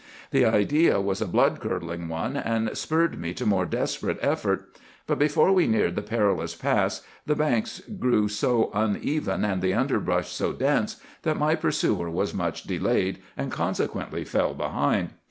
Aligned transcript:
The 0.31 0.45
idea 0.45 0.99
was 0.99 1.21
a 1.21 1.27
blood 1.27 1.59
curdling 1.59 2.07
one, 2.07 2.35
and 2.35 2.75
spurred 2.75 3.19
me 3.19 3.35
to 3.35 3.45
more 3.45 3.67
desperate 3.67 4.17
effort; 4.19 4.75
but 5.05 5.19
before 5.19 5.51
we 5.51 5.67
neared 5.67 5.95
the 5.95 6.01
perilous 6.01 6.55
pass 6.55 7.03
the 7.27 7.35
banks 7.35 7.81
grew 7.81 8.27
so 8.27 8.71
uneven 8.73 9.45
and 9.45 9.61
the 9.61 9.75
underbrush 9.75 10.29
so 10.31 10.53
dense 10.53 10.95
that 11.21 11.37
my 11.37 11.53
pursuer 11.53 12.09
was 12.09 12.33
much 12.33 12.63
delayed, 12.63 13.19
and 13.37 13.51
consequently 13.51 14.23
fell 14.23 14.55
behind. 14.55 15.09